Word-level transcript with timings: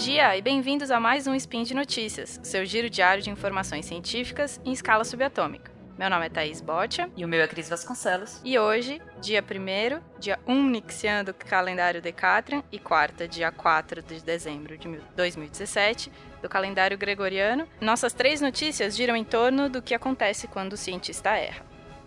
dia 0.00 0.34
e 0.34 0.40
bem-vindos 0.40 0.90
a 0.90 0.98
mais 0.98 1.26
um 1.26 1.34
Spin 1.34 1.62
de 1.62 1.74
Notícias, 1.74 2.40
seu 2.42 2.64
giro 2.64 2.88
diário 2.88 3.22
de 3.22 3.28
informações 3.28 3.84
científicas 3.84 4.58
em 4.64 4.72
escala 4.72 5.04
subatômica. 5.04 5.70
Meu 5.98 6.08
nome 6.08 6.24
é 6.24 6.30
Thaís 6.30 6.62
Botia. 6.62 7.10
E 7.14 7.22
o 7.22 7.28
meu 7.28 7.42
é 7.42 7.46
Cris 7.46 7.68
Vasconcelos. 7.68 8.40
E 8.42 8.58
hoje, 8.58 8.98
dia 9.20 9.44
1 9.44 10.18
dia 10.18 10.40
1 10.46 10.68
nixiano 10.70 11.24
do 11.26 11.34
calendário 11.34 12.00
Decatrian 12.00 12.64
e 12.72 12.78
quarta, 12.78 13.28
dia 13.28 13.52
4 13.52 14.00
de 14.00 14.24
dezembro 14.24 14.78
de 14.78 14.88
2017, 15.14 16.10
do 16.40 16.48
calendário 16.48 16.96
gregoriano, 16.96 17.68
nossas 17.78 18.14
três 18.14 18.40
notícias 18.40 18.96
giram 18.96 19.14
em 19.14 19.24
torno 19.24 19.68
do 19.68 19.82
que 19.82 19.94
acontece 19.94 20.48
quando 20.48 20.72
o 20.72 20.78
cientista 20.78 21.36
erra. 21.36 21.66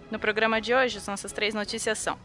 No 0.09 0.17
programa 0.17 0.59
de 0.59 0.73
hoje, 0.73 0.97
as 0.97 1.05
nossas 1.05 1.31
três 1.31 1.53
notícias 1.53 1.99
são 1.99 2.17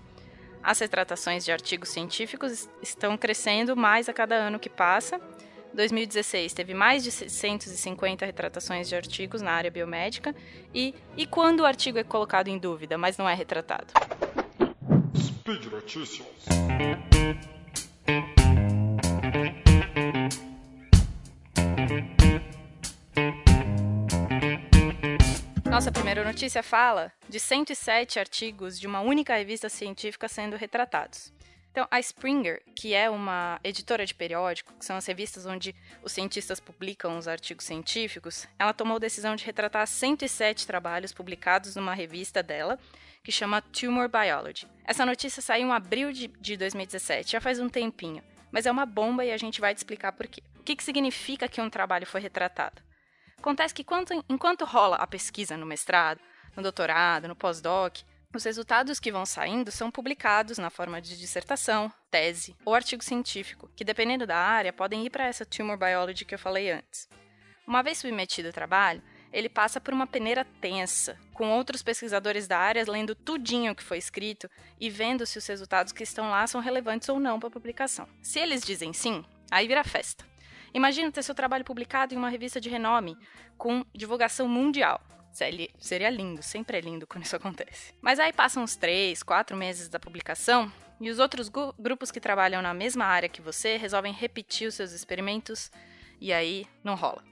as 0.62 0.78
retratações 0.80 1.44
de 1.44 1.52
artigos 1.52 1.88
científicos 1.88 2.68
estão 2.82 3.16
crescendo 3.16 3.76
mais 3.76 4.08
a 4.08 4.12
cada 4.12 4.34
ano 4.34 4.58
que 4.58 4.68
passa. 4.68 5.20
2016 5.74 6.52
teve 6.52 6.74
mais 6.74 7.04
de 7.04 7.10
650 7.10 8.24
retratações 8.24 8.88
de 8.88 8.96
artigos 8.96 9.42
na 9.42 9.52
área 9.52 9.70
biomédica. 9.70 10.34
E, 10.74 10.94
e 11.16 11.26
quando 11.26 11.60
o 11.60 11.66
artigo 11.66 11.98
é 11.98 12.04
colocado 12.04 12.48
em 12.48 12.58
dúvida, 12.58 12.98
mas 12.98 13.16
não 13.16 13.28
é 13.28 13.34
retratado? 13.34 13.92
Speed 15.16 15.66
Notícias. 15.66 16.26
Nossa 25.78 25.92
primeira 25.92 26.24
notícia 26.24 26.60
fala 26.62 27.12
de 27.28 27.38
107 27.38 28.18
artigos 28.18 28.80
de 28.80 28.86
uma 28.86 29.00
única 29.00 29.36
revista 29.36 29.68
científica 29.68 30.26
sendo 30.26 30.56
retratados. 30.56 31.32
Então, 31.78 31.86
a 31.92 32.00
Springer, 32.00 32.60
que 32.74 32.92
é 32.92 33.08
uma 33.08 33.60
editora 33.62 34.04
de 34.04 34.12
periódico, 34.12 34.74
que 34.76 34.84
são 34.84 34.96
as 34.96 35.06
revistas 35.06 35.46
onde 35.46 35.72
os 36.02 36.10
cientistas 36.10 36.58
publicam 36.58 37.16
os 37.16 37.28
artigos 37.28 37.64
científicos, 37.64 38.48
ela 38.58 38.72
tomou 38.72 38.96
a 38.96 38.98
decisão 38.98 39.36
de 39.36 39.44
retratar 39.44 39.86
107 39.86 40.66
trabalhos 40.66 41.12
publicados 41.12 41.76
numa 41.76 41.94
revista 41.94 42.42
dela, 42.42 42.80
que 43.22 43.30
chama 43.30 43.62
Tumor 43.62 44.08
Biology. 44.08 44.66
Essa 44.84 45.06
notícia 45.06 45.40
saiu 45.40 45.68
em 45.68 45.70
abril 45.70 46.10
de, 46.10 46.26
de 46.26 46.56
2017, 46.56 47.30
já 47.30 47.40
faz 47.40 47.60
um 47.60 47.68
tempinho, 47.68 48.24
mas 48.50 48.66
é 48.66 48.72
uma 48.72 48.84
bomba 48.84 49.24
e 49.24 49.30
a 49.30 49.36
gente 49.36 49.60
vai 49.60 49.72
te 49.72 49.78
explicar 49.78 50.10
por 50.10 50.26
quê. 50.26 50.42
O 50.58 50.64
que, 50.64 50.74
que 50.74 50.82
significa 50.82 51.46
que 51.46 51.60
um 51.60 51.70
trabalho 51.70 52.08
foi 52.08 52.20
retratado? 52.20 52.82
Acontece 53.38 53.72
que 53.72 53.82
enquanto, 53.82 54.24
enquanto 54.28 54.64
rola 54.64 54.96
a 54.96 55.06
pesquisa 55.06 55.56
no 55.56 55.64
mestrado, 55.64 56.20
no 56.56 56.62
doutorado, 56.64 57.28
no 57.28 57.36
pós-doc, 57.36 57.98
os 58.34 58.44
resultados 58.44 59.00
que 59.00 59.10
vão 59.10 59.24
saindo 59.24 59.70
são 59.70 59.90
publicados 59.90 60.58
na 60.58 60.68
forma 60.68 61.00
de 61.00 61.18
dissertação, 61.18 61.90
tese 62.10 62.54
ou 62.64 62.74
artigo 62.74 63.02
científico, 63.02 63.70
que 63.74 63.84
dependendo 63.84 64.26
da 64.26 64.36
área 64.36 64.72
podem 64.72 65.06
ir 65.06 65.10
para 65.10 65.26
essa 65.26 65.46
tumor 65.46 65.78
biology 65.78 66.24
que 66.26 66.34
eu 66.34 66.38
falei 66.38 66.70
antes. 66.70 67.08
Uma 67.66 67.82
vez 67.82 67.98
submetido 67.98 68.48
ao 68.48 68.52
trabalho, 68.52 69.02
ele 69.32 69.48
passa 69.48 69.80
por 69.80 69.92
uma 69.94 70.06
peneira 70.06 70.44
tensa, 70.60 71.18
com 71.32 71.50
outros 71.50 71.82
pesquisadores 71.82 72.46
da 72.46 72.58
área 72.58 72.84
lendo 72.86 73.14
tudinho 73.14 73.74
que 73.74 73.82
foi 73.82 73.98
escrito 73.98 74.48
e 74.78 74.90
vendo 74.90 75.26
se 75.26 75.38
os 75.38 75.46
resultados 75.46 75.92
que 75.92 76.02
estão 76.02 76.30
lá 76.30 76.46
são 76.46 76.60
relevantes 76.60 77.08
ou 77.08 77.18
não 77.18 77.38
para 77.38 77.48
a 77.48 77.52
publicação. 77.52 78.08
Se 78.22 78.38
eles 78.38 78.62
dizem 78.62 78.92
sim, 78.92 79.24
aí 79.50 79.66
vira 79.66 79.84
festa. 79.84 80.24
Imagina 80.72 81.10
ter 81.10 81.22
seu 81.22 81.34
trabalho 81.34 81.64
publicado 81.64 82.14
em 82.14 82.16
uma 82.16 82.28
revista 82.28 82.60
de 82.60 82.68
renome, 82.68 83.16
com 83.56 83.84
divulgação 83.94 84.46
mundial. 84.46 85.00
Seria 85.78 86.10
lindo, 86.10 86.42
sempre 86.42 86.78
é 86.78 86.80
lindo 86.80 87.06
quando 87.06 87.24
isso 87.24 87.36
acontece. 87.36 87.94
Mas 88.00 88.18
aí 88.18 88.32
passam 88.32 88.62
uns 88.62 88.76
três, 88.76 89.22
quatro 89.22 89.56
meses 89.56 89.88
da 89.88 90.00
publicação 90.00 90.72
e 91.00 91.10
os 91.10 91.18
outros 91.18 91.48
grupos 91.78 92.10
que 92.10 92.20
trabalham 92.20 92.60
na 92.60 92.74
mesma 92.74 93.04
área 93.04 93.28
que 93.28 93.40
você 93.40 93.76
resolvem 93.76 94.12
repetir 94.12 94.66
os 94.66 94.74
seus 94.74 94.92
experimentos 94.92 95.70
e 96.20 96.32
aí 96.32 96.66
não 96.82 96.94
rola. 96.94 97.22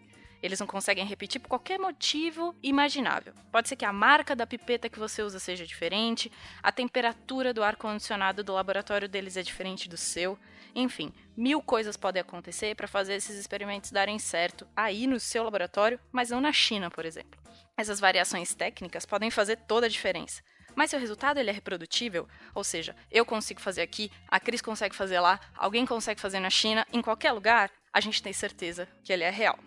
Eles 0.42 0.60
não 0.60 0.66
conseguem 0.66 1.04
repetir 1.04 1.41
por 1.41 1.48
qualquer 1.48 1.78
motivo 1.78 2.54
imaginável. 2.62 3.32
Pode 3.50 3.69
ser 3.69 3.76
que 3.76 3.84
a 3.84 3.92
marca 3.92 4.36
da 4.36 4.47
pipeta 4.47 4.88
que 4.88 4.98
você 4.98 5.22
usa 5.22 5.38
seja 5.38 5.66
diferente, 5.66 6.30
a 6.62 6.70
temperatura 6.70 7.52
do 7.52 7.62
ar-condicionado 7.62 8.44
do 8.44 8.52
laboratório 8.52 9.08
deles 9.08 9.36
é 9.36 9.42
diferente 9.42 9.88
do 9.88 9.96
seu. 9.96 10.38
Enfim, 10.75 11.12
mil 11.36 11.62
coisas 11.62 11.96
podem 11.96 12.20
acontecer 12.20 12.75
para 12.76 12.86
fazer 12.86 13.14
esses 13.14 13.36
experimentos 13.36 13.91
darem 13.91 14.19
certo 14.19 14.66
aí 14.76 15.06
no 15.06 15.19
seu 15.19 15.42
laboratório, 15.42 15.98
mas 16.12 16.30
não 16.30 16.41
na 16.41 16.52
China, 16.52 16.91
por 16.91 17.04
exemplo. 17.04 17.41
Essas 17.76 18.00
variações 18.00 18.54
técnicas 18.54 19.06
podem 19.06 19.30
fazer 19.30 19.56
toda 19.56 19.86
a 19.86 19.88
diferença. 19.88 20.42
Mas 20.75 20.91
se 20.91 20.96
o 20.96 21.00
resultado 21.00 21.38
ele 21.38 21.48
é 21.48 21.52
reprodutível, 21.52 22.28
ou 22.54 22.62
seja, 22.62 22.94
eu 23.10 23.25
consigo 23.25 23.60
fazer 23.60 23.80
aqui, 23.80 24.12
a 24.28 24.38
Cris 24.38 24.60
consegue 24.60 24.94
fazer 24.94 25.19
lá, 25.19 25.41
alguém 25.56 25.86
consegue 25.86 26.20
fazer 26.20 26.38
na 26.38 26.50
China, 26.50 26.86
em 26.92 27.00
qualquer 27.00 27.32
lugar, 27.32 27.70
a 27.91 28.00
gente 28.00 28.22
tem 28.22 28.32
certeza 28.32 28.86
que 29.02 29.10
ele 29.10 29.25
é 29.25 29.30
real. 29.30 29.58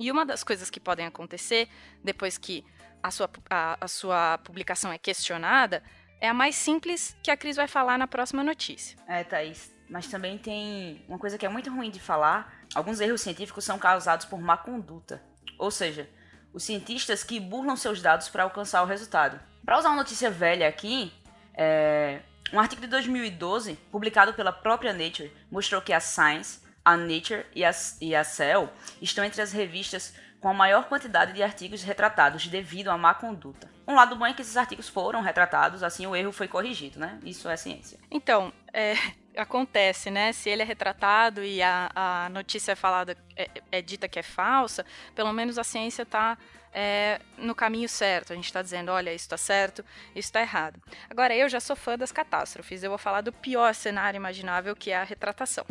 E 0.00 0.10
uma 0.10 0.24
das 0.24 0.42
coisas 0.42 0.70
que 0.70 0.80
podem 0.80 1.04
acontecer 1.04 1.68
depois 2.02 2.38
que 2.38 2.64
a 3.02 3.10
sua, 3.10 3.30
a, 3.50 3.76
a 3.78 3.86
sua 3.86 4.38
publicação 4.38 4.90
é 4.90 4.96
questionada 4.96 5.82
é 6.22 6.28
a 6.28 6.32
mais 6.32 6.56
simples 6.56 7.14
que 7.22 7.30
a 7.30 7.36
Cris 7.36 7.56
vai 7.56 7.68
falar 7.68 7.98
na 7.98 8.08
próxima 8.08 8.42
notícia. 8.42 8.96
É, 9.06 9.22
Thaís. 9.22 9.70
Mas 9.90 10.06
também 10.06 10.38
tem 10.38 11.04
uma 11.06 11.18
coisa 11.18 11.36
que 11.36 11.44
é 11.44 11.48
muito 11.50 11.70
ruim 11.70 11.90
de 11.90 12.00
falar: 12.00 12.50
alguns 12.74 12.98
erros 12.98 13.20
científicos 13.20 13.62
são 13.62 13.78
causados 13.78 14.24
por 14.24 14.40
má 14.40 14.56
conduta. 14.56 15.22
Ou 15.58 15.70
seja, 15.70 16.08
os 16.52 16.62
cientistas 16.62 17.22
que 17.22 17.38
burlam 17.38 17.76
seus 17.76 18.00
dados 18.00 18.28
para 18.30 18.44
alcançar 18.44 18.82
o 18.82 18.86
resultado. 18.86 19.38
Para 19.64 19.78
usar 19.78 19.90
uma 19.90 19.96
notícia 19.96 20.30
velha 20.30 20.66
aqui, 20.66 21.12
é... 21.54 22.20
um 22.52 22.58
artigo 22.58 22.80
de 22.80 22.86
2012, 22.86 23.74
publicado 23.90 24.32
pela 24.32 24.52
própria 24.52 24.94
Nature, 24.94 25.30
mostrou 25.50 25.82
que 25.82 25.92
a 25.92 26.00
Science 26.00 26.60
a 26.84 26.96
Nature 26.96 27.44
e 27.54 27.64
a, 27.64 27.70
e 28.00 28.14
a 28.14 28.24
Cell 28.24 28.70
estão 29.00 29.24
entre 29.24 29.42
as 29.42 29.52
revistas 29.52 30.14
com 30.40 30.48
a 30.48 30.54
maior 30.54 30.86
quantidade 30.86 31.32
de 31.32 31.42
artigos 31.42 31.82
retratados 31.82 32.46
devido 32.46 32.88
à 32.88 32.96
má 32.96 33.12
conduta. 33.12 33.68
Um 33.86 33.94
lado 33.94 34.16
bom 34.16 34.24
é 34.24 34.32
que 34.32 34.40
esses 34.40 34.56
artigos 34.56 34.88
foram 34.88 35.20
retratados, 35.20 35.82
assim 35.82 36.06
o 36.06 36.16
erro 36.16 36.32
foi 36.32 36.48
corrigido, 36.48 36.98
né? 36.98 37.18
Isso 37.24 37.48
é 37.48 37.56
ciência. 37.56 37.98
Então, 38.10 38.52
é, 38.72 38.94
acontece, 39.36 40.10
né? 40.10 40.32
Se 40.32 40.48
ele 40.48 40.62
é 40.62 40.64
retratado 40.64 41.42
e 41.42 41.62
a, 41.62 41.90
a 41.94 42.28
notícia 42.30 42.72
é 42.72 42.74
falada, 42.74 43.16
é, 43.36 43.48
é 43.70 43.82
dita 43.82 44.08
que 44.08 44.18
é 44.18 44.22
falsa, 44.22 44.86
pelo 45.14 45.32
menos 45.32 45.58
a 45.58 45.64
ciência 45.64 46.02
está 46.02 46.38
é, 46.72 47.20
no 47.36 47.54
caminho 47.54 47.88
certo. 47.88 48.32
A 48.32 48.36
gente 48.36 48.46
está 48.46 48.62
dizendo, 48.62 48.90
olha, 48.92 49.12
isso 49.12 49.24
está 49.24 49.36
certo, 49.36 49.84
isso 50.10 50.28
está 50.28 50.40
errado. 50.40 50.80
Agora, 51.08 51.34
eu 51.34 51.48
já 51.48 51.60
sou 51.60 51.76
fã 51.76 51.98
das 51.98 52.12
catástrofes. 52.12 52.82
Eu 52.82 52.90
vou 52.90 52.98
falar 52.98 53.20
do 53.20 53.32
pior 53.32 53.74
cenário 53.74 54.16
imaginável, 54.16 54.74
que 54.74 54.90
é 54.90 54.96
a 54.96 55.04
retratação. 55.04 55.66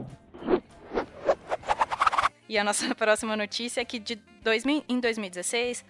E 2.50 2.58
a 2.58 2.64
nossa 2.64 2.94
próxima 2.96 3.38
notícia 3.38 3.80
é 3.80 3.86
que 3.86 4.00
de 4.00 4.16
2000, 4.42 4.84
em 4.90 5.00
2016, 5.00 5.86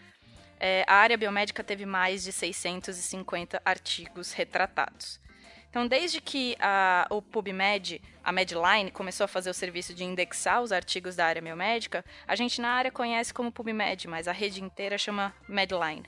é, 0.59 0.83
a 0.85 0.95
área 0.95 1.17
biomédica 1.17 1.63
teve 1.63 1.85
mais 1.85 2.23
de 2.23 2.33
650 2.33 3.61
artigos 3.63 4.33
retratados. 4.33 5.21
Então, 5.69 5.87
desde 5.87 6.19
que 6.19 6.57
a, 6.59 7.07
o 7.11 7.21
PubMed, 7.21 8.01
a 8.23 8.31
Medline, 8.31 8.91
começou 8.91 9.23
a 9.23 9.27
fazer 9.27 9.51
o 9.51 9.53
serviço 9.53 9.93
de 9.93 10.03
indexar 10.03 10.61
os 10.61 10.71
artigos 10.71 11.15
da 11.15 11.25
área 11.25 11.41
biomédica, 11.41 12.03
a 12.27 12.35
gente 12.35 12.59
na 12.59 12.69
área 12.69 12.91
conhece 12.91 13.33
como 13.33 13.51
PubMed, 13.51 14.07
mas 14.07 14.27
a 14.27 14.31
rede 14.31 14.61
inteira 14.63 14.97
chama 14.97 15.33
Medline. 15.47 16.03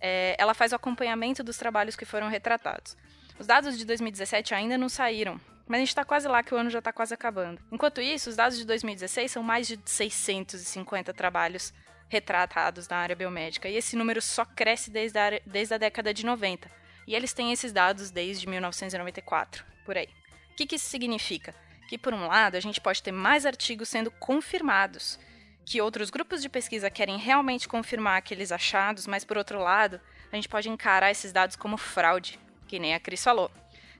É, 0.00 0.34
ela 0.38 0.54
faz 0.54 0.72
o 0.72 0.76
acompanhamento 0.76 1.44
dos 1.44 1.56
trabalhos 1.56 1.94
que 1.94 2.04
foram 2.04 2.28
retratados. 2.28 2.96
Os 3.38 3.46
dados 3.46 3.76
de 3.76 3.84
2017 3.84 4.54
ainda 4.54 4.78
não 4.78 4.88
saíram, 4.88 5.38
mas 5.66 5.78
a 5.78 5.80
gente 5.80 5.88
está 5.88 6.04
quase 6.04 6.28
lá, 6.28 6.42
que 6.42 6.54
o 6.54 6.56
ano 6.56 6.70
já 6.70 6.78
está 6.78 6.92
quase 6.92 7.14
acabando. 7.14 7.60
Enquanto 7.72 8.00
isso, 8.00 8.28
os 8.30 8.36
dados 8.36 8.58
de 8.58 8.64
2016 8.64 9.30
são 9.30 9.42
mais 9.42 9.66
de 9.66 9.78
650 9.84 11.12
trabalhos 11.14 11.72
retratados 12.08 12.88
na 12.88 12.98
área 12.98 13.16
biomédica, 13.16 13.68
e 13.68 13.76
esse 13.76 13.96
número 13.96 14.20
só 14.20 14.44
cresce 14.44 14.90
desde 14.90 15.18
a, 15.18 15.40
desde 15.46 15.74
a 15.74 15.78
década 15.78 16.12
de 16.12 16.24
90. 16.24 16.70
E 17.06 17.14
eles 17.14 17.32
têm 17.32 17.52
esses 17.52 17.72
dados 17.72 18.10
desde 18.10 18.48
1994, 18.48 19.64
por 19.84 19.96
aí. 19.96 20.08
O 20.52 20.56
que, 20.56 20.66
que 20.66 20.76
isso 20.76 20.86
significa? 20.88 21.54
Que, 21.88 21.98
por 21.98 22.14
um 22.14 22.26
lado, 22.26 22.56
a 22.56 22.60
gente 22.60 22.80
pode 22.80 23.02
ter 23.02 23.12
mais 23.12 23.44
artigos 23.44 23.88
sendo 23.88 24.10
confirmados, 24.10 25.18
que 25.66 25.80
outros 25.80 26.10
grupos 26.10 26.42
de 26.42 26.48
pesquisa 26.48 26.90
querem 26.90 27.18
realmente 27.18 27.68
confirmar 27.68 28.18
aqueles 28.18 28.52
achados, 28.52 29.06
mas, 29.06 29.24
por 29.24 29.36
outro 29.36 29.58
lado, 29.58 30.00
a 30.30 30.36
gente 30.36 30.48
pode 30.48 30.68
encarar 30.68 31.10
esses 31.10 31.32
dados 31.32 31.56
como 31.56 31.76
fraude, 31.76 32.38
que 32.68 32.78
nem 32.78 32.94
a 32.94 33.00
Cris 33.00 33.22
falou. 33.22 33.50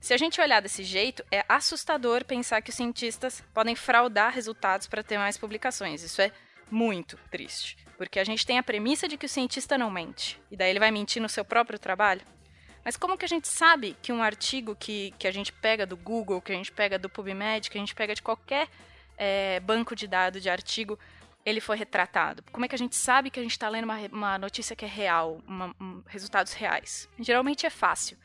Se 0.05 0.12
a 0.12 0.19
gente 0.19 0.39
olhar 0.39 0.61
desse 0.61 0.85
jeito, 0.85 1.25
é 1.31 1.47
assustador 1.49 2.27
pensar 2.27 2.61
que 2.61 2.69
os 2.69 2.77
cientistas 2.77 3.43
podem 3.55 3.75
fraudar 3.75 4.35
resultados 4.35 4.87
para 4.87 5.03
ter 5.03 5.17
mais 5.17 5.39
publicações. 5.39 6.03
Isso 6.03 6.21
é 6.21 6.31
muito 6.71 7.19
triste. 7.31 7.79
Porque 7.97 8.21
a 8.21 8.25
gente 8.25 8.45
tem 8.45 8.59
a 8.59 8.62
premissa 8.62 9.09
de 9.09 9.17
que 9.17 9.25
o 9.25 9.29
cientista 9.31 9.79
não 9.79 9.91
mente. 9.91 10.39
E 10.51 10.59
daí 10.59 10.69
ele 10.69 10.79
vai 10.79 10.91
mentir 10.91 11.23
no 11.23 11.29
seu 11.31 11.43
próprio 11.43 11.79
trabalho. 11.79 12.21
Mas 12.85 12.99
como 12.99 13.17
que 13.17 13.25
a 13.25 13.29
gente 13.29 13.49
sabe 13.49 13.97
que 14.03 14.12
um 14.12 14.23
artigo 14.23 14.77
que, 14.77 15.15
que 15.19 15.27
a 15.27 15.33
gente 15.33 15.51
pega 15.51 15.87
do 15.87 15.97
Google, 15.97 16.43
que 16.43 16.53
a 16.53 16.55
gente 16.55 16.71
pega 16.71 16.99
do 16.99 17.09
PubMed, 17.09 17.71
que 17.71 17.79
a 17.79 17.81
gente 17.81 17.95
pega 17.95 18.15
de 18.15 18.21
qualquer 18.21 18.69
é, 19.17 19.59
banco 19.61 19.97
de 19.97 20.07
dados 20.07 20.43
de 20.43 20.50
artigo, 20.50 20.99
ele 21.47 21.62
foi 21.62 21.79
retratado? 21.79 22.45
Como 22.53 22.67
é 22.67 22.69
que 22.69 22.75
a 22.75 22.79
gente 22.79 22.95
sabe 22.95 23.31
que 23.31 23.41
a 23.41 23.43
gente 23.43 23.53
está 23.53 23.71
lendo 23.71 23.85
uma, 23.85 23.99
uma 24.12 24.39
notícia 24.39 24.77
que 24.77 24.85
é 24.85 24.89
real, 24.89 25.41
uma, 25.47 25.75
um, 25.81 26.03
resultados 26.09 26.53
reais? 26.53 27.09
Geralmente 27.19 27.65
é 27.65 27.71
fácil 27.71 28.19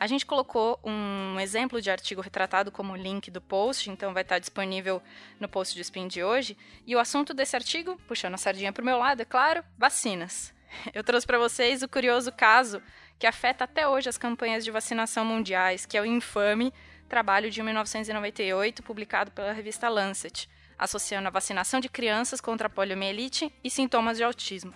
A 0.00 0.06
gente 0.06 0.24
colocou 0.24 0.80
um 0.82 1.38
exemplo 1.38 1.78
de 1.78 1.90
artigo 1.90 2.22
retratado 2.22 2.72
como 2.72 2.96
link 2.96 3.30
do 3.30 3.38
post, 3.38 3.90
então 3.90 4.14
vai 4.14 4.22
estar 4.22 4.38
disponível 4.38 5.02
no 5.38 5.46
post 5.46 5.74
de 5.74 5.82
spin 5.82 6.08
de 6.08 6.24
hoje. 6.24 6.56
E 6.86 6.96
o 6.96 6.98
assunto 6.98 7.34
desse 7.34 7.54
artigo, 7.54 8.00
puxando 8.08 8.32
a 8.32 8.38
sardinha 8.38 8.72
para 8.72 8.80
o 8.80 8.84
meu 8.84 8.96
lado, 8.96 9.20
é 9.20 9.26
claro, 9.26 9.62
vacinas. 9.76 10.54
Eu 10.94 11.04
trouxe 11.04 11.26
para 11.26 11.38
vocês 11.38 11.82
o 11.82 11.88
curioso 11.88 12.32
caso 12.32 12.80
que 13.18 13.26
afeta 13.26 13.64
até 13.64 13.86
hoje 13.86 14.08
as 14.08 14.16
campanhas 14.16 14.64
de 14.64 14.70
vacinação 14.70 15.22
mundiais, 15.22 15.84
que 15.84 15.98
é 15.98 16.00
o 16.00 16.06
infame 16.06 16.72
trabalho 17.06 17.50
de 17.50 17.62
1998 17.62 18.82
publicado 18.82 19.30
pela 19.32 19.52
revista 19.52 19.86
Lancet, 19.90 20.48
associando 20.78 21.28
a 21.28 21.30
vacinação 21.30 21.78
de 21.78 21.90
crianças 21.90 22.40
contra 22.40 22.70
poliomielite 22.70 23.52
e 23.62 23.68
sintomas 23.68 24.16
de 24.16 24.24
autismo. 24.24 24.72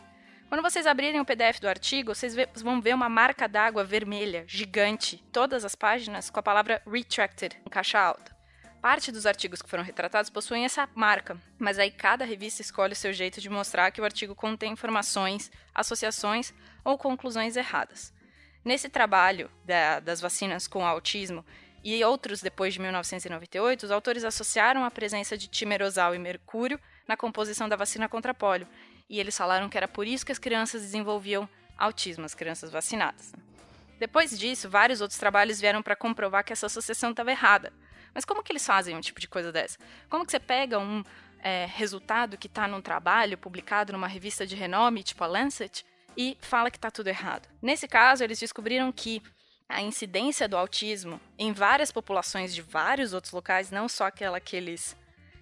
Quando 0.49 0.63
vocês 0.63 0.87
abrirem 0.87 1.21
o 1.21 1.25
PDF 1.25 1.59
do 1.61 1.69
artigo, 1.69 2.15
vocês 2.15 2.37
vão 2.63 2.81
ver 2.81 2.95
uma 2.95 3.09
marca 3.09 3.49
d'água 3.49 3.83
vermelha, 3.83 4.45
gigante, 4.47 5.23
todas 5.33 5.65
as 5.65 5.75
páginas 5.75 6.31
com 6.31 6.39
a 6.39 6.43
palavra 6.43 6.83
retracted 6.87 7.57
em 7.67 7.71
caixa 7.71 7.99
alta. 7.99 8.35
Parte 8.81 9.11
dos 9.11 9.25
artigos 9.25 9.63
que 9.63 9.69
foram 9.69 9.83
retratados 9.83 10.29
possuem 10.29 10.65
essa 10.65 10.89
marca, 10.95 11.41
mas 11.59 11.79
aí 11.79 11.91
cada 11.91 12.25
revista 12.25 12.61
escolhe 12.61 12.93
o 12.93 12.97
seu 12.97 13.13
jeito 13.15 13.41
de 13.41 13.49
mostrar 13.49 13.91
que 13.91 14.01
o 14.01 14.05
artigo 14.05 14.35
contém 14.35 14.73
informações, 14.73 15.51
associações 15.75 16.53
ou 16.85 16.99
conclusões 16.99 17.57
erradas. 17.57 18.13
Nesse 18.63 18.89
trabalho 18.89 19.51
da, 19.65 20.01
das 20.01 20.21
vacinas 20.21 20.69
com 20.69 20.87
autismo 20.87 21.45
e 21.83 22.05
outros 22.05 22.43
depois 22.43 22.75
de 22.75 22.81
1998, 22.81 23.85
os 23.85 23.91
autores 23.91 24.23
associaram 24.23 24.85
a 24.85 24.91
presença 24.91 25.37
de 25.37 25.49
timerosal 25.49 26.15
e 26.15 26.19
mercúrio 26.19 26.79
na 27.09 27.17
composição 27.17 27.69
da 27.69 27.77
vacina 27.77 28.09
contra 28.09 28.35
pólio, 28.35 28.69
e 29.15 29.21
eles 29.21 29.37
falaram 29.37 29.69
que 29.69 29.77
era 29.77 29.87
por 29.87 30.09
isso 30.09 30.27
que 30.27 30.33
as 30.33 30.41
crianças 30.41 30.83
desenvolviam 30.83 31.49
autismo, 31.79 32.25
as 32.25 32.35
crianças 32.35 32.73
vacinadas. 32.73 33.33
Depois 33.97 34.37
disso, 34.37 34.69
vários 34.69 35.01
outros 35.01 35.21
trabalhos 35.21 35.61
vieram 35.61 35.81
para 35.83 35.95
comprovar 35.95 36.43
que 36.43 36.53
essa 36.53 36.67
associação 36.67 37.11
estava 37.11 37.31
errada. 37.31 37.73
Mas 38.13 38.25
como 38.25 38.43
que 38.43 38.51
eles 38.51 38.67
fazem 38.67 38.97
um 38.97 39.01
tipo 39.01 39.21
de 39.21 39.29
coisa 39.29 39.53
dessa? 39.53 39.79
Como 40.09 40.27
que 40.27 40.33
você 40.33 40.41
pega 40.41 40.81
um 40.81 41.05
é, 41.45 41.65
resultado 41.67 42.37
que 42.37 42.49
está 42.49 42.67
num 42.67 42.81
trabalho 42.81 43.39
publicado 43.39 43.93
numa 43.93 44.09
revista 44.09 44.45
de 44.45 44.57
renome, 44.57 45.05
tipo 45.05 45.23
a 45.23 45.29
Lancet, 45.29 45.87
e 46.17 46.37
fala 46.41 46.69
que 46.69 46.77
está 46.77 46.91
tudo 46.91 47.07
errado. 47.07 47.49
Nesse 47.63 47.87
caso, 47.87 48.25
eles 48.25 48.41
descobriram 48.41 48.91
que 48.91 49.23
a 49.69 49.81
incidência 49.81 50.49
do 50.49 50.57
autismo 50.57 51.21
em 51.39 51.53
várias 51.53 51.93
populações 51.93 52.53
de 52.53 52.63
vários 52.63 53.13
outros 53.13 53.33
locais, 53.33 53.71
não 53.71 53.89
só 53.89 54.07
aquela 54.07 54.41
que 54.41 54.57
eles 54.57 54.97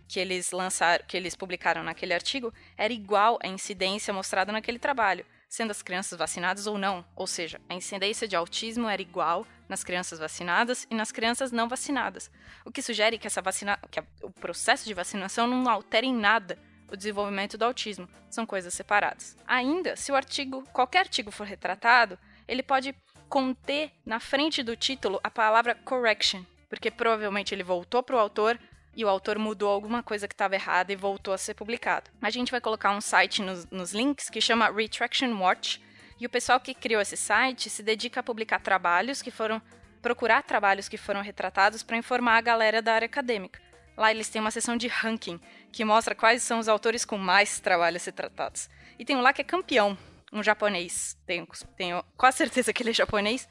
que 0.08 0.20
eles 0.20 0.50
lançaram, 0.52 1.04
que 1.06 1.16
eles 1.16 1.34
publicaram 1.34 1.82
naquele 1.82 2.14
artigo, 2.14 2.52
era 2.76 2.92
igual 2.92 3.38
à 3.42 3.48
incidência 3.48 4.12
mostrada 4.12 4.52
naquele 4.52 4.78
trabalho, 4.78 5.24
sendo 5.48 5.70
as 5.70 5.82
crianças 5.82 6.18
vacinadas 6.18 6.66
ou 6.66 6.78
não. 6.78 7.04
Ou 7.14 7.26
seja, 7.26 7.60
a 7.68 7.74
incidência 7.74 8.26
de 8.28 8.36
autismo 8.36 8.88
era 8.88 9.02
igual 9.02 9.46
nas 9.68 9.84
crianças 9.84 10.18
vacinadas 10.18 10.86
e 10.90 10.94
nas 10.94 11.12
crianças 11.12 11.50
não 11.50 11.68
vacinadas, 11.68 12.30
o 12.64 12.70
que 12.70 12.82
sugere 12.82 13.18
que 13.18 13.26
essa 13.26 13.40
vacina, 13.40 13.78
que 13.90 14.02
o 14.22 14.30
processo 14.30 14.84
de 14.84 14.94
vacinação 14.94 15.46
não 15.46 15.68
altera 15.68 16.06
em 16.06 16.14
nada 16.14 16.58
o 16.90 16.96
desenvolvimento 16.96 17.56
do 17.56 17.64
autismo. 17.64 18.08
São 18.28 18.44
coisas 18.44 18.74
separadas. 18.74 19.36
Ainda, 19.46 19.96
se 19.96 20.12
o 20.12 20.14
artigo, 20.14 20.62
qualquer 20.72 21.00
artigo 21.00 21.30
for 21.30 21.46
retratado, 21.46 22.18
ele 22.46 22.62
pode 22.62 22.94
conter 23.28 23.90
na 24.04 24.20
frente 24.20 24.62
do 24.62 24.76
título 24.76 25.18
a 25.24 25.30
palavra 25.30 25.74
correction, 25.74 26.44
porque 26.68 26.90
provavelmente 26.90 27.54
ele 27.54 27.62
voltou 27.62 28.02
para 28.02 28.16
o 28.16 28.18
autor 28.18 28.58
e 28.96 29.04
o 29.04 29.08
autor 29.08 29.38
mudou 29.38 29.68
alguma 29.68 30.02
coisa 30.02 30.28
que 30.28 30.34
estava 30.34 30.54
errada 30.54 30.92
e 30.92 30.96
voltou 30.96 31.32
a 31.32 31.38
ser 31.38 31.54
publicado. 31.54 32.10
A 32.20 32.30
gente 32.30 32.50
vai 32.50 32.60
colocar 32.60 32.90
um 32.90 33.00
site 33.00 33.42
nos, 33.42 33.66
nos 33.70 33.92
links 33.92 34.28
que 34.28 34.40
chama 34.40 34.70
Retraction 34.70 35.32
Watch, 35.38 35.80
e 36.20 36.26
o 36.26 36.30
pessoal 36.30 36.60
que 36.60 36.72
criou 36.72 37.00
esse 37.02 37.16
site 37.16 37.68
se 37.68 37.82
dedica 37.82 38.20
a 38.20 38.22
publicar 38.22 38.60
trabalhos 38.60 39.20
que 39.20 39.30
foram 39.30 39.60
procurar 40.00 40.42
trabalhos 40.42 40.88
que 40.88 40.96
foram 40.96 41.20
retratados 41.20 41.82
para 41.82 41.96
informar 41.96 42.36
a 42.36 42.40
galera 42.40 42.82
da 42.82 42.94
área 42.94 43.06
acadêmica. 43.06 43.60
Lá 43.96 44.10
eles 44.10 44.28
têm 44.28 44.40
uma 44.40 44.50
seção 44.50 44.76
de 44.76 44.88
ranking 44.88 45.40
que 45.72 45.84
mostra 45.84 46.14
quais 46.14 46.42
são 46.42 46.58
os 46.58 46.68
autores 46.68 47.04
com 47.04 47.18
mais 47.18 47.60
trabalhos 47.60 48.04
retratados. 48.04 48.68
E 48.98 49.04
tem 49.04 49.16
um 49.16 49.20
lá 49.20 49.32
que 49.32 49.40
é 49.40 49.44
campeão, 49.44 49.96
um 50.32 50.42
japonês. 50.42 51.16
Tenho, 51.26 51.46
tenho 51.76 52.04
quase 52.16 52.38
certeza 52.38 52.72
que 52.72 52.82
ele 52.82 52.90
é 52.90 52.94
japonês 52.94 53.48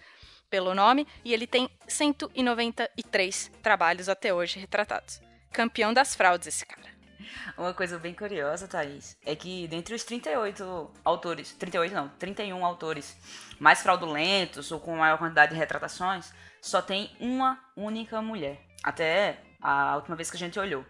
pelo 0.49 0.75
nome 0.75 1.07
e 1.23 1.33
ele 1.33 1.47
tem 1.47 1.69
193 1.87 3.51
trabalhos 3.61 4.09
até 4.09 4.33
hoje 4.33 4.59
retratados. 4.59 5.21
Campeão 5.51 5.93
das 5.93 6.15
fraudes 6.15 6.47
esse 6.47 6.65
cara. 6.65 6.89
Uma 7.57 7.73
coisa 7.73 7.99
bem 7.99 8.13
curiosa, 8.13 8.67
Thaís, 8.67 9.17
é 9.25 9.35
que 9.35 9.67
dentre 9.67 9.93
os 9.93 10.03
38 10.03 10.91
autores, 11.03 11.53
38 11.53 11.93
não, 11.93 12.09
31 12.09 12.65
autores 12.65 13.15
mais 13.59 13.81
fraudulentos 13.81 14.71
ou 14.71 14.79
com 14.79 14.95
maior 14.95 15.17
quantidade 15.17 15.51
de 15.53 15.57
retratações, 15.57 16.33
só 16.61 16.81
tem 16.81 17.15
uma 17.19 17.59
única 17.75 18.21
mulher. 18.21 18.59
Até 18.83 19.39
a 19.61 19.95
última 19.95 20.15
vez 20.15 20.29
que 20.31 20.37
a 20.37 20.39
gente 20.39 20.59
olhou. 20.59 20.85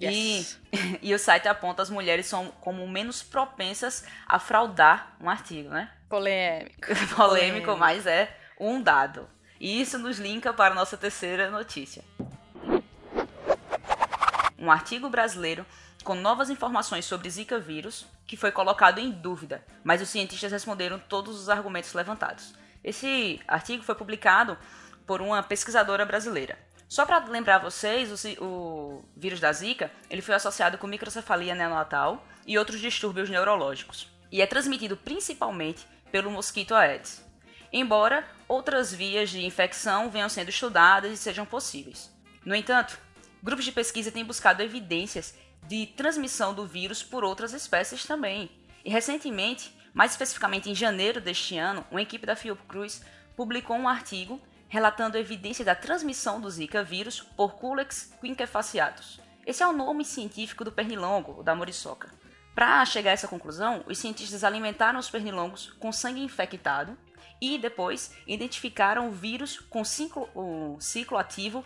Yes. 0.00 0.60
E, 0.72 0.98
e 1.10 1.14
o 1.14 1.18
site 1.18 1.48
aponta 1.48 1.82
as 1.82 1.90
mulheres 1.90 2.26
são 2.26 2.48
como 2.60 2.86
menos 2.86 3.22
propensas 3.22 4.04
a 4.26 4.38
fraudar 4.38 5.16
um 5.20 5.28
artigo, 5.28 5.70
né? 5.70 5.90
Polêmico. 6.08 6.86
Polêmico, 7.16 7.16
Polêmico. 7.16 7.76
mas 7.76 8.06
é 8.06 8.34
um 8.60 8.80
dado. 8.80 9.28
E 9.58 9.80
isso 9.80 9.98
nos 9.98 10.18
linka 10.18 10.52
para 10.52 10.72
a 10.72 10.74
nossa 10.74 10.96
terceira 10.96 11.50
notícia. 11.50 12.04
Um 14.66 14.70
artigo 14.72 15.08
brasileiro 15.08 15.64
com 16.02 16.16
novas 16.16 16.50
informações 16.50 17.04
sobre 17.04 17.30
Zika 17.30 17.56
vírus, 17.56 18.04
que 18.26 18.36
foi 18.36 18.50
colocado 18.50 18.98
em 18.98 19.12
dúvida, 19.12 19.64
mas 19.84 20.02
os 20.02 20.08
cientistas 20.08 20.50
responderam 20.50 20.98
todos 20.98 21.40
os 21.40 21.48
argumentos 21.48 21.94
levantados. 21.94 22.52
Esse 22.82 23.40
artigo 23.46 23.84
foi 23.84 23.94
publicado 23.94 24.58
por 25.06 25.22
uma 25.22 25.40
pesquisadora 25.40 26.04
brasileira. 26.04 26.58
Só 26.88 27.06
para 27.06 27.24
lembrar 27.26 27.58
vocês, 27.58 28.10
o, 28.10 28.44
o, 28.44 29.04
vírus 29.16 29.38
da 29.38 29.52
Zika 29.52 29.88
ele 30.10 30.20
foi 30.20 30.34
associado 30.34 30.78
com 30.78 30.88
microcefalia 30.88 31.54
neonatal 31.54 32.26
e 32.44 32.58
outros 32.58 32.80
distúrbios 32.80 33.30
neurológicos, 33.30 34.10
e 34.32 34.42
é 34.42 34.46
transmitido 34.48 34.96
principalmente 34.96 35.86
pelo 36.10 36.28
mosquito 36.28 36.74
Aedes, 36.74 37.24
embora 37.72 38.26
outras 38.48 38.92
vias 38.92 39.30
de 39.30 39.46
infecção 39.46 40.10
venham 40.10 40.28
sendo 40.28 40.48
estudadas 40.48 41.12
e 41.12 41.16
sejam 41.16 41.46
possíveis. 41.46 42.12
No 42.44 42.54
entanto, 42.54 43.05
grupos 43.42 43.64
de 43.64 43.72
pesquisa 43.72 44.10
têm 44.10 44.24
buscado 44.24 44.62
evidências 44.62 45.34
de 45.66 45.86
transmissão 45.86 46.54
do 46.54 46.66
vírus 46.66 47.02
por 47.02 47.24
outras 47.24 47.52
espécies 47.52 48.04
também, 48.04 48.50
e 48.84 48.90
recentemente, 48.90 49.76
mais 49.92 50.12
especificamente 50.12 50.70
em 50.70 50.74
janeiro 50.74 51.20
deste 51.20 51.56
ano, 51.56 51.84
uma 51.90 52.02
equipe 52.02 52.26
da 52.26 52.36
Fiocruz 52.36 53.02
publicou 53.36 53.76
um 53.76 53.88
artigo 53.88 54.40
relatando 54.68 55.18
evidência 55.18 55.64
da 55.64 55.74
transmissão 55.74 56.40
do 56.40 56.50
Zika 56.50 56.82
vírus 56.82 57.20
por 57.20 57.54
Culex 57.54 58.12
quinquefaciatus. 58.20 59.20
Esse 59.44 59.62
é 59.62 59.66
o 59.66 59.72
nome 59.72 60.04
científico 60.04 60.64
do 60.64 60.72
pernilongo, 60.72 61.42
da 61.42 61.54
muriçoca. 61.54 62.10
Para 62.54 62.84
chegar 62.84 63.10
a 63.10 63.14
essa 63.14 63.28
conclusão, 63.28 63.84
os 63.86 63.98
cientistas 63.98 64.42
alimentaram 64.42 64.98
os 64.98 65.10
pernilongos 65.10 65.72
com 65.78 65.92
sangue 65.92 66.22
infectado 66.22 66.96
e 67.40 67.58
depois 67.58 68.12
identificaram 68.26 69.08
o 69.08 69.12
vírus 69.12 69.58
com 69.58 69.84
ciclo, 69.84 70.28
o 70.34 70.80
ciclo 70.80 71.18
ativo 71.18 71.64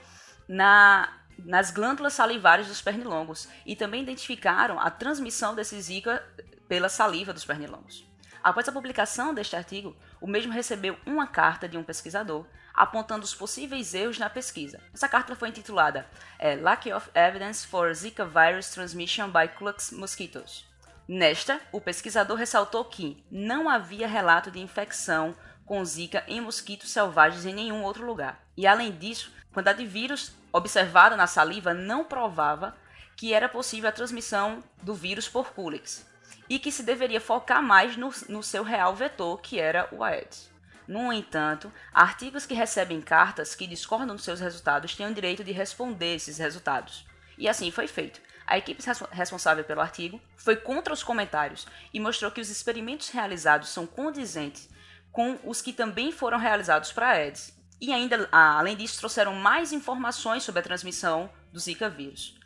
na, 0.49 1.20
nas 1.45 1.71
glândulas 1.71 2.13
salivares 2.13 2.67
dos 2.67 2.81
pernilongos 2.81 3.49
e 3.65 3.75
também 3.75 4.03
identificaram 4.03 4.79
a 4.79 4.91
transmissão 4.91 5.55
desse 5.55 5.81
Zika 5.81 6.23
pela 6.69 6.89
saliva 6.89 7.33
dos 7.33 7.45
pernilongos. 7.45 8.09
Após 8.43 8.67
a 8.69 8.73
publicação 8.73 9.35
deste 9.35 9.55
artigo, 9.55 9.95
o 10.21 10.27
mesmo 10.27 10.53
recebeu 10.53 10.97
uma 11.05 11.27
carta 11.27 11.69
de 11.69 11.77
um 11.77 11.83
pesquisador 11.83 12.47
apontando 12.73 13.25
os 13.25 13.35
possíveis 13.35 13.93
erros 13.93 14.19
na 14.19 14.31
pesquisa. 14.31 14.81
Essa 14.95 15.09
carta 15.09 15.37
foi 15.37 15.49
intitulada 15.49 16.07
é, 16.39 16.55
Lack 16.55 16.91
of 16.93 17.11
Evidence 17.15 17.67
for 17.67 17.93
Zika 17.93 18.25
Virus 18.25 18.71
Transmission 18.71 19.29
by 19.29 19.49
Clux 19.49 19.91
Mosquitoes. 19.91 20.65
Nesta, 21.07 21.61
o 21.73 21.81
pesquisador 21.81 22.37
ressaltou 22.37 22.85
que 22.85 23.23
não 23.31 23.69
havia 23.69 24.07
relato 24.07 24.51
de 24.51 24.61
infecção 24.61 25.35
com 25.67 25.85
Zika 25.85 26.25
em 26.27 26.41
mosquitos 26.41 26.91
selvagens 26.91 27.45
em 27.45 27.55
nenhum 27.55 27.83
outro 27.83 28.07
lugar. 28.07 28.43
E 28.57 28.67
além 28.67 28.93
disso, 28.93 29.33
quantidade 29.53 29.83
de 29.83 29.87
vírus 29.87 30.33
observada 30.53 31.17
na 31.17 31.27
saliva 31.27 31.75
não 31.75 32.05
provava 32.05 32.77
que 33.17 33.35
era 33.35 33.49
possível 33.49 33.89
a 33.89 33.93
transmissão 33.93 34.63
do 34.83 34.95
vírus 34.95 35.29
por 35.29 35.53
Culex, 35.53 36.07
e 36.49 36.59
que 36.59 36.73
se 36.73 36.83
deveria 36.83 37.21
focar 37.21 37.63
mais 37.63 37.97
no, 37.97 38.11
no 38.29 38.43
seu 38.43 38.63
real 38.63 38.95
vetor, 38.95 39.41
que 39.41 39.61
era 39.61 39.89
o 39.93 40.03
Aedes. 40.03 40.51
No 40.89 41.13
entanto, 41.13 41.73
artigos 41.93 42.45
que 42.47 42.55
recebem 42.55 43.01
cartas 43.01 43.55
que 43.55 43.67
discordam 43.67 44.17
dos 44.17 44.25
seus 44.25 44.41
resultados 44.41 44.97
têm 44.97 45.07
o 45.07 45.15
direito 45.15 45.45
de 45.45 45.53
responder 45.53 46.17
esses 46.17 46.39
resultados. 46.39 47.07
E 47.39 47.49
assim 47.49 47.71
foi 47.71 47.87
feito. 47.87 48.21
A 48.45 48.59
equipe 48.59 48.83
responsável 49.13 49.63
pelo 49.63 49.81
artigo 49.81 50.21
foi 50.37 50.57
contra 50.57 50.93
os 50.93 51.05
comentários 51.05 51.65
e 51.95 52.01
mostrou 52.01 52.33
que 52.33 52.41
os 52.41 52.51
experimentos 52.51 53.11
realizados 53.11 53.69
são 53.69 53.87
condizentes 53.87 54.69
com 55.13 55.39
os 55.45 55.63
que 55.63 55.73
também 55.73 56.11
foram 56.11 56.39
realizados 56.39 56.91
para 56.91 57.07
a 57.07 57.11
Aedes. 57.11 57.57
E 57.81 57.93
ainda, 57.93 58.29
além 58.31 58.77
disso, 58.77 58.99
trouxeram 58.99 59.35
mais 59.35 59.73
informações 59.73 60.43
sobre 60.43 60.61
a 60.61 60.63
transmissão 60.63 61.31
do 61.53 61.59
Zika 61.59 61.89
vírus. 61.89 62.39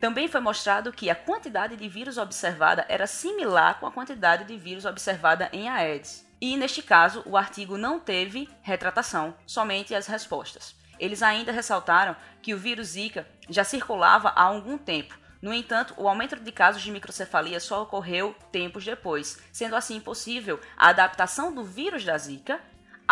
Também 0.00 0.26
foi 0.26 0.40
mostrado 0.40 0.92
que 0.92 1.08
a 1.08 1.14
quantidade 1.14 1.76
de 1.76 1.88
vírus 1.88 2.18
observada 2.18 2.84
era 2.88 3.06
similar 3.06 3.78
com 3.78 3.86
a 3.86 3.92
quantidade 3.92 4.44
de 4.44 4.56
vírus 4.56 4.84
observada 4.84 5.48
em 5.52 5.68
Aedes. 5.68 6.26
E 6.40 6.56
neste 6.56 6.82
caso, 6.82 7.22
o 7.24 7.36
artigo 7.36 7.78
não 7.78 8.00
teve 8.00 8.48
retratação, 8.62 9.32
somente 9.46 9.94
as 9.94 10.08
respostas. 10.08 10.74
Eles 10.98 11.22
ainda 11.22 11.52
ressaltaram 11.52 12.16
que 12.42 12.52
o 12.52 12.58
vírus 12.58 12.88
Zika 12.88 13.24
já 13.48 13.62
circulava 13.62 14.30
há 14.30 14.42
algum 14.42 14.76
tempo. 14.76 15.16
No 15.40 15.54
entanto, 15.54 15.94
o 15.96 16.08
aumento 16.08 16.34
de 16.34 16.50
casos 16.50 16.82
de 16.82 16.90
microcefalia 16.90 17.60
só 17.60 17.82
ocorreu 17.82 18.34
tempos 18.50 18.84
depois, 18.84 19.40
sendo 19.52 19.76
assim 19.76 19.96
impossível 19.96 20.58
a 20.76 20.88
adaptação 20.88 21.54
do 21.54 21.64
vírus 21.64 22.04
da 22.04 22.18
Zika 22.18 22.60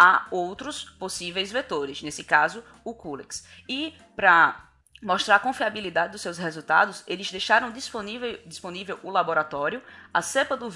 a 0.03 0.27
outros 0.31 0.85
possíveis 0.85 1.53
vetores, 1.53 2.01
nesse 2.01 2.25
caso, 2.25 2.65
o 2.83 2.95
Culex. 2.95 3.47
E 3.69 3.95
para 4.17 4.67
mostrar 5.03 5.37
a 5.37 5.39
confiabilidade 5.39 6.13
dos 6.13 6.23
seus 6.23 6.39
resultados, 6.39 7.05
eles 7.07 7.31
deixaram 7.31 7.71
disponível, 7.71 8.41
disponível 8.47 8.99
o 9.03 9.11
laboratório, 9.11 9.83
a 10.13 10.23
cepa 10.23 10.57
do, 10.57 10.71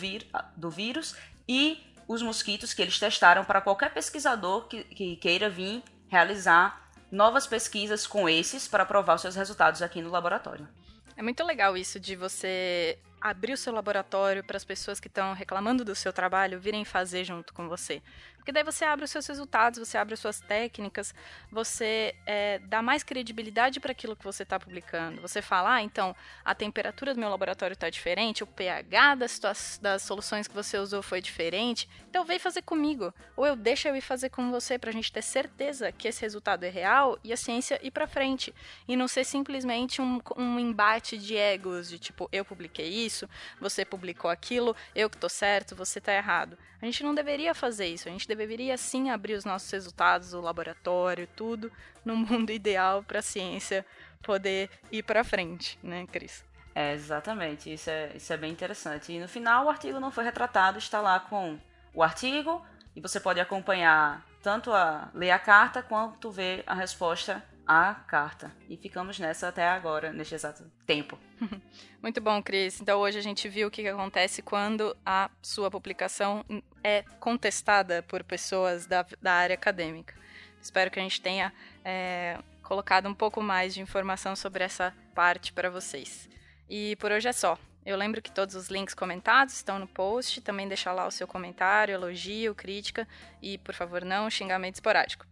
do 0.54 0.70
vírus 0.70 1.16
e 1.48 1.82
os 2.06 2.20
mosquitos 2.20 2.74
que 2.74 2.82
eles 2.82 2.98
testaram 2.98 3.46
para 3.46 3.62
qualquer 3.62 3.94
pesquisador 3.94 4.68
que, 4.68 4.84
que 4.84 5.16
queira 5.16 5.48
vir 5.48 5.82
realizar 6.06 6.90
novas 7.10 7.46
pesquisas 7.46 8.06
com 8.06 8.28
esses 8.28 8.68
para 8.68 8.84
provar 8.84 9.14
os 9.14 9.22
seus 9.22 9.36
resultados 9.36 9.80
aqui 9.80 10.02
no 10.02 10.10
laboratório. 10.10 10.68
É 11.16 11.22
muito 11.22 11.42
legal 11.42 11.78
isso 11.78 11.98
de 11.98 12.14
você 12.14 12.98
abrir 13.24 13.54
o 13.54 13.56
seu 13.56 13.72
laboratório 13.72 14.44
para 14.44 14.58
as 14.58 14.66
pessoas 14.66 15.00
que 15.00 15.08
estão 15.08 15.32
reclamando 15.32 15.82
do 15.82 15.94
seu 15.94 16.12
trabalho 16.12 16.60
virem 16.60 16.84
fazer 16.84 17.24
junto 17.24 17.54
com 17.54 17.66
você. 17.66 18.02
Porque 18.44 18.52
daí 18.52 18.62
você 18.62 18.84
abre 18.84 19.06
os 19.06 19.10
seus 19.10 19.26
resultados, 19.26 19.78
você 19.78 19.96
abre 19.96 20.12
as 20.12 20.20
suas 20.20 20.38
técnicas, 20.38 21.14
você 21.50 22.14
é, 22.26 22.58
dá 22.58 22.82
mais 22.82 23.02
credibilidade 23.02 23.80
para 23.80 23.92
aquilo 23.92 24.14
que 24.14 24.22
você 24.22 24.42
está 24.42 24.60
publicando. 24.60 25.18
Você 25.22 25.40
fala, 25.40 25.76
ah, 25.76 25.82
então 25.82 26.14
a 26.44 26.54
temperatura 26.54 27.14
do 27.14 27.20
meu 27.20 27.30
laboratório 27.30 27.72
está 27.72 27.88
diferente, 27.88 28.44
o 28.44 28.46
pH 28.46 29.14
das, 29.14 29.78
das 29.80 30.02
soluções 30.02 30.46
que 30.46 30.54
você 30.54 30.76
usou 30.76 31.02
foi 31.02 31.22
diferente, 31.22 31.88
então 32.10 32.22
vem 32.22 32.38
fazer 32.38 32.60
comigo. 32.60 33.14
Ou 33.34 33.46
eu 33.46 33.56
deixo 33.56 33.88
eu 33.88 33.96
ir 33.96 34.02
fazer 34.02 34.28
com 34.28 34.50
você 34.50 34.78
para 34.78 34.90
a 34.90 34.92
gente 34.92 35.10
ter 35.10 35.22
certeza 35.22 35.90
que 35.90 36.06
esse 36.06 36.20
resultado 36.20 36.64
é 36.64 36.68
real 36.68 37.18
e 37.24 37.32
a 37.32 37.38
ciência 37.38 37.80
ir 37.82 37.92
para 37.92 38.06
frente. 38.06 38.54
E 38.86 38.94
não 38.94 39.08
ser 39.08 39.24
simplesmente 39.24 40.02
um, 40.02 40.20
um 40.36 40.60
embate 40.60 41.16
de 41.16 41.34
egos, 41.34 41.88
de 41.88 41.98
tipo, 41.98 42.28
eu 42.30 42.44
publiquei 42.44 42.90
isso, 42.90 43.26
você 43.58 43.86
publicou 43.86 44.30
aquilo, 44.30 44.76
eu 44.94 45.08
que 45.08 45.16
estou 45.16 45.30
certo, 45.30 45.74
você 45.74 45.98
está 45.98 46.12
errado. 46.12 46.58
A 46.84 46.84
gente 46.84 47.02
não 47.02 47.14
deveria 47.14 47.54
fazer 47.54 47.86
isso, 47.86 48.06
a 48.06 48.12
gente 48.12 48.28
deveria 48.36 48.76
sim 48.76 49.10
abrir 49.10 49.34
os 49.34 49.44
nossos 49.44 49.70
resultados, 49.70 50.34
o 50.34 50.40
laboratório, 50.40 51.28
tudo, 51.36 51.70
no 52.04 52.16
mundo 52.16 52.50
ideal 52.50 53.02
para 53.02 53.18
a 53.18 53.22
ciência 53.22 53.84
poder 54.22 54.70
ir 54.90 55.02
para 55.02 55.24
frente, 55.24 55.78
né, 55.82 56.06
Cris? 56.10 56.44
É, 56.74 56.92
exatamente, 56.92 57.72
isso 57.72 57.88
é, 57.88 58.12
isso 58.16 58.32
é 58.32 58.36
bem 58.36 58.50
interessante. 58.50 59.12
E 59.12 59.20
no 59.20 59.28
final 59.28 59.66
o 59.66 59.68
artigo 59.68 60.00
não 60.00 60.10
foi 60.10 60.24
retratado, 60.24 60.78
está 60.78 61.00
lá 61.00 61.20
com 61.20 61.58
o 61.94 62.02
artigo 62.02 62.64
e 62.96 63.00
você 63.00 63.20
pode 63.20 63.38
acompanhar 63.38 64.24
tanto 64.42 64.72
a 64.72 65.08
ler 65.14 65.30
a 65.30 65.38
carta 65.38 65.82
quanto 65.82 66.30
ver 66.30 66.64
a 66.66 66.74
resposta 66.74 67.42
à 67.66 67.94
carta. 67.94 68.52
E 68.68 68.76
ficamos 68.76 69.18
nessa 69.18 69.48
até 69.48 69.66
agora, 69.66 70.12
neste 70.12 70.34
exato 70.34 70.70
tempo. 70.86 71.18
Muito 72.02 72.20
bom, 72.20 72.42
Cris. 72.42 72.80
Então 72.80 73.00
hoje 73.00 73.18
a 73.18 73.22
gente 73.22 73.48
viu 73.48 73.68
o 73.68 73.70
que 73.70 73.86
acontece 73.88 74.42
quando 74.42 74.96
a 75.04 75.30
sua 75.42 75.70
publicação 75.70 76.44
é 76.82 77.02
contestada 77.20 78.02
por 78.02 78.22
pessoas 78.22 78.86
da, 78.86 79.06
da 79.20 79.32
área 79.32 79.54
acadêmica. 79.54 80.14
Espero 80.60 80.90
que 80.90 80.98
a 80.98 81.02
gente 81.02 81.20
tenha 81.20 81.52
é, 81.84 82.38
colocado 82.62 83.08
um 83.08 83.14
pouco 83.14 83.42
mais 83.42 83.74
de 83.74 83.80
informação 83.80 84.34
sobre 84.34 84.64
essa 84.64 84.94
parte 85.14 85.52
para 85.52 85.70
vocês. 85.70 86.28
E 86.68 86.96
por 86.96 87.12
hoje 87.12 87.28
é 87.28 87.32
só. 87.32 87.58
Eu 87.84 87.98
lembro 87.98 88.22
que 88.22 88.30
todos 88.30 88.54
os 88.54 88.68
links 88.68 88.94
comentados 88.94 89.54
estão 89.54 89.78
no 89.78 89.86
post. 89.86 90.40
Também 90.40 90.66
deixa 90.66 90.90
lá 90.90 91.06
o 91.06 91.10
seu 91.10 91.26
comentário, 91.26 91.92
elogio, 91.92 92.54
crítica 92.54 93.06
e, 93.42 93.58
por 93.58 93.74
favor, 93.74 94.02
não 94.04 94.30
xingamento 94.30 94.76
esporádico. 94.76 95.26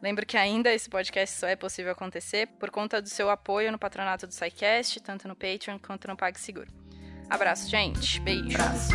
Lembro 0.00 0.24
que 0.24 0.36
ainda 0.36 0.72
esse 0.72 0.88
podcast 0.88 1.38
só 1.38 1.48
é 1.48 1.56
possível 1.56 1.92
acontecer 1.92 2.46
por 2.58 2.70
conta 2.70 3.02
do 3.02 3.08
seu 3.08 3.28
apoio 3.30 3.72
no 3.72 3.78
patronato 3.78 4.26
do 4.26 4.32
SciCast, 4.32 5.00
tanto 5.00 5.26
no 5.26 5.34
Patreon 5.34 5.78
quanto 5.78 6.06
no 6.06 6.16
PagSeguro. 6.16 6.70
Abraço, 7.28 7.68
gente. 7.68 8.20
Beijo. 8.20 8.56
Abraço. 8.56 8.92